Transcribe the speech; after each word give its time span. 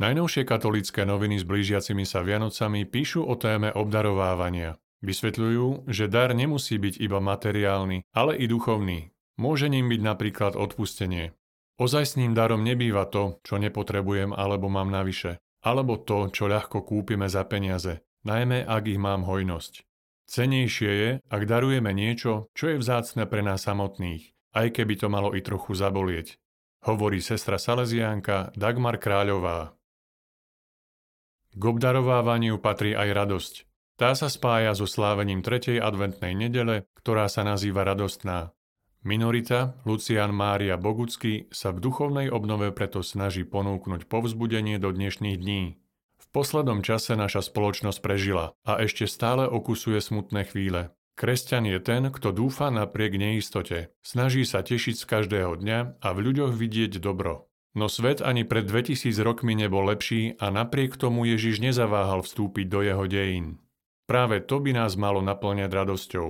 Najnovšie 0.00 0.48
katolické 0.48 1.04
noviny 1.04 1.36
s 1.36 1.44
blížiacimi 1.44 2.08
sa 2.08 2.24
Vianocami 2.24 2.88
píšu 2.88 3.20
o 3.20 3.36
téme 3.36 3.68
obdarovávania. 3.68 4.80
Vysvetľujú, 5.04 5.92
že 5.92 6.08
dar 6.08 6.32
nemusí 6.32 6.80
byť 6.80 6.96
iba 7.04 7.20
materiálny, 7.20 8.08
ale 8.16 8.32
i 8.40 8.48
duchovný. 8.48 9.12
Môže 9.36 9.68
ním 9.68 9.92
byť 9.92 10.00
napríklad 10.00 10.52
odpustenie. 10.56 11.36
Ozajstným 11.76 12.32
darom 12.32 12.64
nebýva 12.64 13.12
to, 13.12 13.44
čo 13.44 13.60
nepotrebujem 13.60 14.32
alebo 14.32 14.72
mám 14.72 14.88
navyše, 14.88 15.36
alebo 15.60 16.00
to, 16.00 16.32
čo 16.32 16.48
ľahko 16.48 16.80
kúpime 16.80 17.28
za 17.28 17.44
peniaze, 17.44 18.00
najmä 18.24 18.64
ak 18.64 18.88
ich 18.88 18.96
mám 18.96 19.28
hojnosť. 19.28 19.84
Cenejšie 20.32 20.92
je, 20.96 21.10
ak 21.28 21.42
darujeme 21.44 21.92
niečo, 21.92 22.48
čo 22.56 22.72
je 22.72 22.80
vzácne 22.80 23.28
pre 23.28 23.44
nás 23.44 23.68
samotných, 23.68 24.32
aj 24.56 24.80
keby 24.80 24.96
to 24.96 25.12
malo 25.12 25.36
i 25.36 25.44
trochu 25.44 25.76
zabolieť, 25.76 26.40
hovorí 26.88 27.20
sestra 27.20 27.60
Salesiánka 27.60 28.56
Dagmar 28.56 28.96
Kráľová. 28.96 29.76
K 31.50 31.62
obdarovávaniu 31.66 32.62
patrí 32.62 32.94
aj 32.94 33.10
radosť. 33.10 33.54
Tá 33.98 34.14
sa 34.14 34.30
spája 34.30 34.70
so 34.78 34.86
slávením 34.86 35.42
3. 35.42 35.82
adventnej 35.82 36.38
nedele, 36.38 36.86
ktorá 36.94 37.26
sa 37.26 37.42
nazýva 37.42 37.82
radostná. 37.82 38.54
Minorita, 39.02 39.74
Lucian 39.82 40.30
Mária 40.30 40.78
Bogucky, 40.78 41.50
sa 41.50 41.74
v 41.74 41.82
duchovnej 41.82 42.30
obnove 42.30 42.70
preto 42.70 43.02
snaží 43.02 43.42
ponúknuť 43.42 44.06
povzbudenie 44.06 44.78
do 44.78 44.94
dnešných 44.94 45.36
dní. 45.42 45.82
V 46.22 46.26
poslednom 46.30 46.86
čase 46.86 47.18
naša 47.18 47.42
spoločnosť 47.42 47.98
prežila 47.98 48.54
a 48.62 48.78
ešte 48.78 49.10
stále 49.10 49.50
okusuje 49.50 49.98
smutné 49.98 50.46
chvíle. 50.46 50.94
Kresťan 51.18 51.66
je 51.66 51.82
ten, 51.82 52.14
kto 52.14 52.30
dúfa 52.30 52.70
napriek 52.70 53.18
neistote, 53.18 53.90
snaží 54.06 54.46
sa 54.46 54.62
tešiť 54.62 55.02
z 55.02 55.04
každého 55.04 55.58
dňa 55.58 55.98
a 55.98 56.08
v 56.14 56.18
ľuďoch 56.30 56.54
vidieť 56.54 57.02
dobro. 57.02 57.49
No 57.70 57.86
svet 57.86 58.18
ani 58.18 58.42
pred 58.42 58.66
2000 58.66 59.14
rokmi 59.22 59.54
nebol 59.54 59.86
lepší 59.86 60.34
a 60.42 60.50
napriek 60.50 60.98
tomu 60.98 61.22
Ježiš 61.22 61.62
nezaváhal 61.62 62.26
vstúpiť 62.26 62.66
do 62.66 62.82
jeho 62.82 63.04
dejín. 63.06 63.62
Práve 64.10 64.42
to 64.42 64.58
by 64.58 64.74
nás 64.74 64.98
malo 64.98 65.22
naplňať 65.22 65.70
radosťou. 65.70 66.28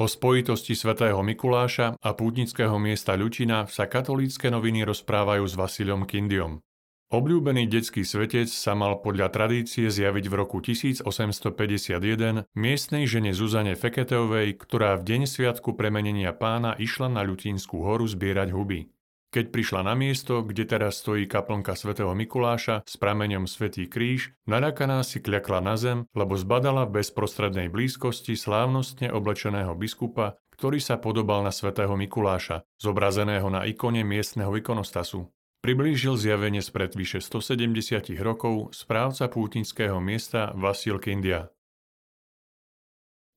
O 0.00 0.08
spojitosti 0.08 0.72
svätého 0.72 1.20
Mikuláša 1.20 2.00
a 2.00 2.10
pútnického 2.16 2.80
miesta 2.80 3.12
Ľučina 3.12 3.68
sa 3.68 3.84
katolícke 3.84 4.48
noviny 4.48 4.88
rozprávajú 4.88 5.44
s 5.44 5.52
Vasilom 5.52 6.08
Kindiom. 6.08 6.64
Obľúbený 7.12 7.68
detský 7.68 8.08
svetec 8.08 8.48
sa 8.48 8.72
mal 8.72 9.04
podľa 9.04 9.28
tradície 9.28 9.92
zjaviť 9.92 10.24
v 10.30 10.34
roku 10.40 10.64
1851 10.64 12.48
miestnej 12.56 13.04
žene 13.04 13.36
Zuzane 13.36 13.76
Feketeovej, 13.76 14.56
ktorá 14.56 14.96
v 14.96 15.04
deň 15.04 15.20
sviatku 15.28 15.76
premenenia 15.76 16.32
pána 16.32 16.72
išla 16.80 17.12
na 17.12 17.20
Ľutínsku 17.20 17.84
horu 17.84 18.08
zbierať 18.08 18.56
huby. 18.56 18.88
Keď 19.30 19.54
prišla 19.54 19.86
na 19.86 19.94
miesto, 19.94 20.42
kde 20.42 20.66
teraz 20.66 20.98
stojí 21.06 21.30
kaplnka 21.30 21.78
svätého 21.78 22.10
Mikuláša 22.18 22.82
s 22.82 22.98
prameňom 22.98 23.46
Svetý 23.46 23.86
kríž, 23.86 24.34
naľakaná 24.50 25.06
si 25.06 25.22
kľakla 25.22 25.62
na 25.62 25.78
zem, 25.78 26.02
lebo 26.18 26.34
zbadala 26.34 26.90
v 26.90 26.98
bezprostrednej 26.98 27.70
blízkosti 27.70 28.34
slávnostne 28.34 29.06
oblečeného 29.14 29.70
biskupa, 29.78 30.34
ktorý 30.58 30.82
sa 30.82 30.98
podobal 30.98 31.46
na 31.46 31.54
svätého 31.54 31.94
Mikuláša, 31.94 32.66
zobrazeného 32.82 33.46
na 33.54 33.70
ikone 33.70 34.02
miestneho 34.02 34.50
ikonostasu. 34.58 35.30
Priblížil 35.62 36.18
zjavenie 36.18 36.58
spred 36.58 36.98
vyše 36.98 37.22
170 37.22 38.10
rokov 38.18 38.74
správca 38.74 39.30
pútnického 39.30 40.02
miesta 40.02 40.50
Vasil 40.58 40.98
Kindia. 40.98 41.54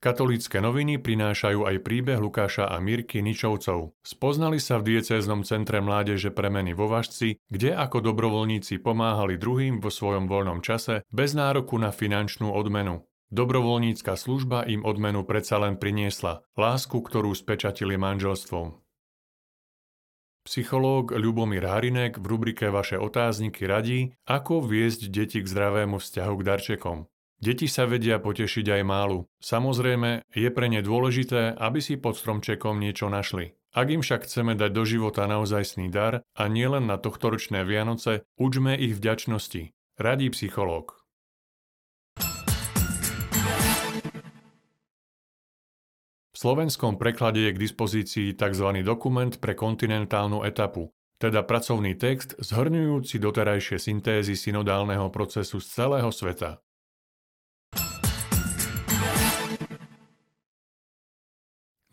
Katolícke 0.03 0.59
noviny 0.59 0.99
prinášajú 0.99 1.63
aj 1.63 1.79
príbeh 1.79 2.19
Lukáša 2.19 2.67
a 2.67 2.75
Mirky 2.83 3.23
Ničovcov. 3.23 3.95
Spoznali 4.03 4.59
sa 4.59 4.75
v 4.83 4.91
diecéznom 4.91 5.47
centre 5.47 5.79
mládeže 5.79 6.27
premeny 6.35 6.75
vo 6.75 6.91
Vašci, 6.91 7.39
kde 7.47 7.71
ako 7.71 8.11
dobrovoľníci 8.11 8.83
pomáhali 8.83 9.39
druhým 9.39 9.79
vo 9.79 9.87
svojom 9.87 10.27
voľnom 10.27 10.59
čase 10.59 11.07
bez 11.07 11.31
nároku 11.31 11.79
na 11.79 11.95
finančnú 11.95 12.51
odmenu. 12.51 13.07
Dobrovoľnícka 13.31 14.19
služba 14.19 14.67
im 14.67 14.83
odmenu 14.83 15.23
predsa 15.23 15.63
len 15.63 15.79
priniesla, 15.79 16.43
lásku, 16.59 16.99
ktorú 16.99 17.31
spečatili 17.31 17.95
manželstvom. 17.95 18.83
Psychológ 20.43 21.15
Ľubomír 21.15 21.63
Harinek 21.63 22.19
v 22.19 22.25
rubrike 22.27 22.67
Vaše 22.67 22.99
otázniky 22.99 23.63
radí, 23.63 24.11
ako 24.27 24.67
viesť 24.67 25.07
deti 25.07 25.39
k 25.39 25.47
zdravému 25.47 25.95
vzťahu 25.95 26.33
k 26.35 26.43
darčekom. 26.43 27.07
Deti 27.43 27.67
sa 27.67 27.83
vedia 27.83 28.23
potešiť 28.23 28.71
aj 28.71 28.81
málu. 28.87 29.27
Samozrejme, 29.43 30.23
je 30.31 30.47
pre 30.47 30.71
ne 30.71 30.79
dôležité, 30.79 31.51
aby 31.59 31.83
si 31.83 31.99
pod 31.99 32.15
stromčekom 32.15 32.79
niečo 32.79 33.11
našli. 33.11 33.59
Ak 33.75 33.91
im 33.91 33.99
však 33.99 34.23
chceme 34.23 34.55
dať 34.55 34.71
do 34.71 34.87
života 34.87 35.27
naozajstný 35.27 35.91
dar 35.91 36.23
a 36.23 36.43
nielen 36.47 36.87
na 36.87 36.95
tohtoročné 36.95 37.67
Vianoce, 37.67 38.23
učme 38.39 38.79
ich 38.79 38.95
vďačnosti. 38.95 39.75
Radí 39.99 40.31
psychológ. 40.31 40.95
V 46.31 46.37
slovenskom 46.39 46.95
preklade 46.95 47.43
je 47.43 47.51
k 47.51 47.59
dispozícii 47.59 48.39
tzv. 48.39 48.87
dokument 48.87 49.35
pre 49.35 49.51
kontinentálnu 49.51 50.47
etapu, 50.47 50.95
teda 51.19 51.43
pracovný 51.43 51.99
text 51.99 52.39
zhrňujúci 52.39 53.19
doterajšie 53.19 53.83
syntézy 53.83 54.39
synodálneho 54.39 55.11
procesu 55.11 55.59
z 55.59 55.67
celého 55.67 56.07
sveta. 56.07 56.62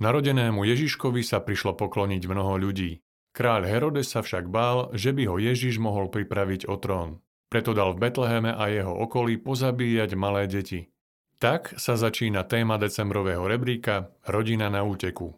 Narodenému 0.01 0.65
Ježiškovi 0.65 1.21
sa 1.21 1.45
prišlo 1.45 1.77
pokloniť 1.77 2.25
mnoho 2.25 2.57
ľudí. 2.57 3.05
Kráľ 3.37 3.69
Herodes 3.69 4.09
sa 4.09 4.25
však 4.25 4.49
bál, 4.49 4.89
že 4.97 5.13
by 5.13 5.29
ho 5.29 5.37
Ježiš 5.37 5.77
mohol 5.77 6.09
pripraviť 6.09 6.67
o 6.73 6.81
trón. 6.81 7.21
Preto 7.53 7.77
dal 7.77 7.93
v 7.93 8.09
Betleheme 8.09 8.57
a 8.57 8.65
jeho 8.73 8.97
okolí 8.97 9.37
pozabíjať 9.37 10.17
malé 10.17 10.49
deti. 10.49 10.89
Tak 11.37 11.77
sa 11.77 12.01
začína 12.01 12.49
téma 12.49 12.81
decembrového 12.81 13.45
rebríka 13.45 14.13
Rodina 14.25 14.73
na 14.73 14.85
úteku. 14.89 15.37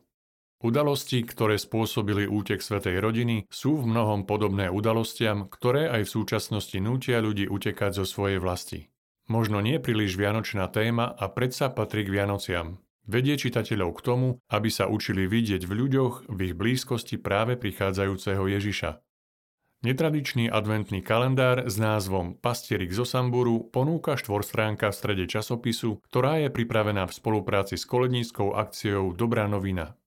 Udalosti, 0.62 1.26
ktoré 1.26 1.58
spôsobili 1.58 2.30
útek 2.30 2.62
svetej 2.62 3.02
rodiny, 3.02 3.50
sú 3.50 3.82
v 3.82 3.90
mnohom 3.90 4.22
podobné 4.30 4.70
udalostiam, 4.70 5.50
ktoré 5.50 5.90
aj 5.90 6.06
v 6.06 6.12
súčasnosti 6.22 6.78
nútia 6.78 7.18
ľudí 7.18 7.50
utekať 7.50 7.98
zo 7.98 8.04
svojej 8.06 8.38
vlasti. 8.38 8.86
Možno 9.26 9.58
nie 9.58 9.82
príliš 9.82 10.14
vianočná 10.14 10.70
téma 10.70 11.10
a 11.10 11.30
predsa 11.30 11.70
patrí 11.70 12.06
k 12.06 12.14
Vianociam. 12.14 12.81
Vedie 13.02 13.34
čitateľov 13.34 13.98
k 13.98 14.04
tomu, 14.06 14.28
aby 14.46 14.70
sa 14.70 14.86
učili 14.86 15.26
vidieť 15.26 15.66
v 15.66 15.72
ľuďoch 15.74 16.30
v 16.30 16.38
ich 16.50 16.54
blízkosti 16.54 17.18
práve 17.18 17.58
prichádzajúceho 17.58 18.46
Ježiša. 18.46 19.02
Netradičný 19.82 20.46
adventný 20.46 21.02
kalendár 21.02 21.66
s 21.66 21.74
názvom 21.74 22.38
Pastierik 22.38 22.94
zo 22.94 23.02
Samburu 23.02 23.66
ponúka 23.66 24.14
štvorstránka 24.14 24.94
v 24.94 24.98
strede 25.02 25.24
časopisu, 25.26 25.98
ktorá 26.06 26.38
je 26.38 26.54
pripravená 26.54 27.02
v 27.10 27.16
spolupráci 27.18 27.74
s 27.74 27.82
koledníckou 27.90 28.54
akciou 28.54 29.10
Dobrá 29.10 29.50
novina. 29.50 29.98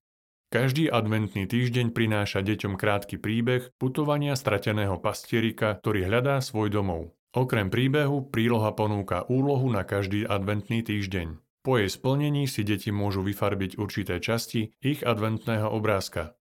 Každý 0.47 0.87
adventný 0.87 1.51
týždeň 1.51 1.91
prináša 1.91 2.39
deťom 2.39 2.79
krátky 2.79 3.19
príbeh 3.19 3.75
putovania 3.75 4.39
strateného 4.39 4.95
pastierika, 5.03 5.75
ktorý 5.83 6.07
hľadá 6.07 6.39
svoj 6.39 6.71
domov. 6.71 7.11
Okrem 7.35 7.67
príbehu 7.67 8.31
príloha 8.31 8.71
ponúka 8.71 9.27
úlohu 9.27 9.67
na 9.67 9.83
každý 9.83 10.23
adventný 10.23 10.87
týždeň. 10.87 11.44
Po 11.65 11.81
jej 11.81 11.89
splnení 11.89 12.45
si 12.45 12.61
deti 12.61 12.93
môžu 12.93 13.25
vyfarbiť 13.25 13.81
určité 13.81 14.21
časti 14.21 14.77
ich 14.85 15.01
adventného 15.01 15.65
obrázka. 15.65 16.37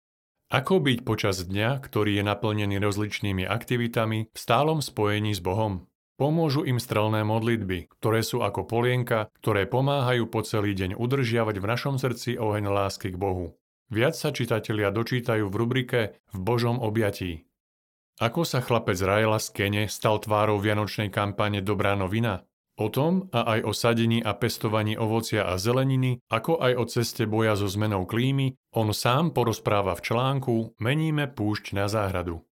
Ako 0.49 0.79
byť 0.79 1.03
počas 1.03 1.43
dňa, 1.43 1.83
ktorý 1.83 2.23
je 2.23 2.25
naplnený 2.25 2.79
rozličnými 2.79 3.43
aktivitami, 3.43 4.31
v 4.31 4.39
stálom 4.39 4.79
spojení 4.79 5.35
s 5.35 5.43
Bohom? 5.43 5.91
Pomôžu 6.17 6.63
im 6.63 6.79
strelné 6.79 7.27
modlitby, 7.27 7.99
ktoré 7.99 8.23
sú 8.23 8.47
ako 8.47 8.65
polienka, 8.65 9.27
ktoré 9.43 9.67
pomáhajú 9.67 10.31
po 10.31 10.47
celý 10.47 10.73
deň 10.79 10.95
udržiavať 10.95 11.57
v 11.61 11.67
našom 11.67 11.95
srdci 11.99 12.39
oheň 12.39 12.71
lásky 12.71 13.13
k 13.13 13.21
Bohu. 13.21 13.59
Viac 13.93 14.17
sa 14.17 14.33
čitatelia 14.33 14.95
dočítajú 14.95 15.51
v 15.51 15.59
rubrike 15.59 16.01
V 16.31 16.39
Božom 16.41 16.79
objatí. 16.81 17.45
Ako 18.19 18.43
sa 18.49 18.65
chlapec 18.65 18.99
Raela 19.03 19.43
z 19.43 19.51
Kene 19.51 19.85
stal 19.91 20.19
tvárou 20.23 20.63
vianočnej 20.63 21.13
kampane 21.13 21.61
Dobrá 21.61 21.93
novina? 21.93 22.48
O 22.79 22.87
tom 22.89 23.27
a 23.35 23.59
aj 23.59 23.61
o 23.67 23.73
sadení 23.75 24.23
a 24.23 24.39
pestovaní 24.39 24.95
ovocia 24.95 25.51
a 25.51 25.59
zeleniny, 25.59 26.23
ako 26.31 26.63
aj 26.63 26.73
o 26.79 26.85
ceste 26.87 27.27
boja 27.27 27.59
so 27.59 27.67
zmenou 27.67 28.07
klímy, 28.07 28.55
on 28.79 28.95
sám 28.95 29.35
porozpráva 29.35 29.99
v 29.99 30.05
článku 30.07 30.55
Meníme 30.79 31.27
púšť 31.27 31.75
na 31.75 31.91
záhradu. 31.91 32.48